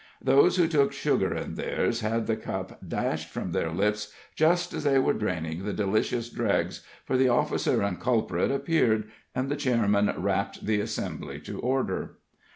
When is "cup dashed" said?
2.35-3.29